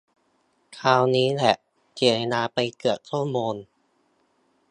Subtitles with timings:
[0.77, 1.55] คราวนี้แหละ
[1.93, 3.55] เสียเวลาไปเกือบชั่วโมง